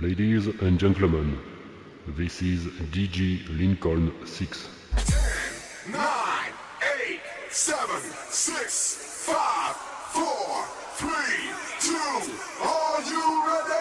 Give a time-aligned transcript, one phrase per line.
[0.00, 1.38] Ladies and gentlemen,
[2.16, 4.68] this is DJ Lincoln 6.
[5.92, 6.52] nine,
[7.04, 8.00] eight, seven,
[8.30, 11.50] six, five, four, three,
[11.80, 12.32] two.
[12.64, 13.79] Are you ready?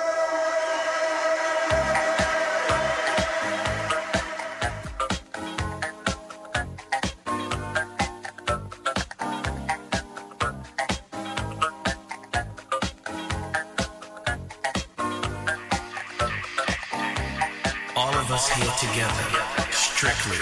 [18.40, 19.28] Us here together,
[19.70, 20.38] strictly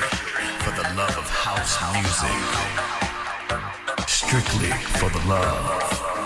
[0.61, 2.29] for the love of house music.
[4.07, 6.16] Strictly for the love.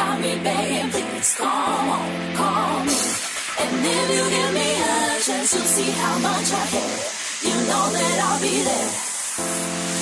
[0.00, 0.32] me
[2.36, 3.00] call me.
[3.62, 7.00] And if you give me a chance, you'll see how much I care.
[7.46, 9.99] You know that I'll be there.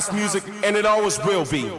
[0.00, 1.70] House music, and it always will be.